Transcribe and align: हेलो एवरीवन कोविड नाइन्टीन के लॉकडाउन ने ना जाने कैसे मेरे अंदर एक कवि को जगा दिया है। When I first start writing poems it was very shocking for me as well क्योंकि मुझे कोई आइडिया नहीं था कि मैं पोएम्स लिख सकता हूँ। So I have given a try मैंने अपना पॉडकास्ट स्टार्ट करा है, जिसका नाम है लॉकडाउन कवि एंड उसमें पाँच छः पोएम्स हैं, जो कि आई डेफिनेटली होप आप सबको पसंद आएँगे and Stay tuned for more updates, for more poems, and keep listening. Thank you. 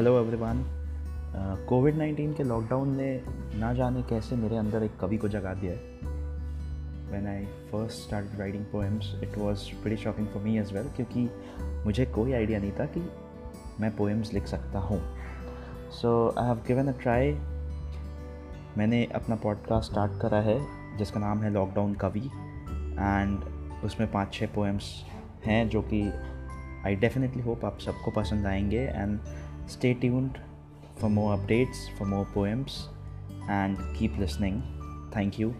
हेलो 0.00 0.20
एवरीवन 0.20 0.62
कोविड 1.68 1.96
नाइन्टीन 1.96 2.32
के 2.34 2.42
लॉकडाउन 2.42 2.96
ने 2.96 3.22
ना 3.54 3.72
जाने 3.72 4.02
कैसे 4.02 4.36
मेरे 4.36 4.56
अंदर 4.56 4.82
एक 4.82 4.90
कवि 5.00 5.16
को 5.16 5.28
जगा 5.28 5.54
दिया 5.54 5.72
है। 5.72 5.78
When 7.10 7.26
I 7.26 7.44
first 7.44 7.98
start 7.98 8.26
writing 8.38 8.64
poems 8.64 9.20
it 9.22 9.38
was 9.38 9.58
very 9.84 9.96
shocking 9.96 10.26
for 10.26 10.42
me 10.42 10.58
as 10.58 10.74
well 10.74 10.88
क्योंकि 10.96 11.30
मुझे 11.86 12.06
कोई 12.06 12.32
आइडिया 12.32 12.58
नहीं 12.58 12.72
था 12.72 12.84
कि 12.84 13.00
मैं 13.80 13.96
पोएम्स 13.96 14.32
लिख 14.32 14.46
सकता 14.46 14.78
हूँ। 14.78 15.00
So 15.90 16.34
I 16.38 16.46
have 16.46 16.56
given 16.56 16.88
a 16.88 16.96
try 17.02 17.32
मैंने 18.78 19.04
अपना 19.14 19.36
पॉडकास्ट 19.36 19.90
स्टार्ट 19.90 20.12
करा 20.22 20.40
है, 20.40 20.58
जिसका 20.98 21.20
नाम 21.20 21.42
है 21.42 21.50
लॉकडाउन 21.50 21.94
कवि 21.94 22.26
एंड 23.00 23.38
उसमें 23.84 24.10
पाँच 24.12 24.32
छः 24.32 24.46
पोएम्स 24.46 25.04
हैं, 25.46 25.68
जो 25.68 25.82
कि 25.82 26.02
आई 26.86 26.96
डेफिनेटली 26.96 27.42
होप 27.42 27.64
आप 27.64 27.78
सबको 27.78 28.10
पसंद 28.10 28.46
आएँगे 28.46 28.80
and 28.80 29.20
Stay 29.70 29.94
tuned 29.94 30.40
for 30.96 31.08
more 31.08 31.38
updates, 31.38 31.76
for 31.96 32.04
more 32.04 32.26
poems, 32.34 32.88
and 33.48 33.78
keep 33.94 34.16
listening. 34.18 34.62
Thank 35.12 35.38
you. 35.38 35.54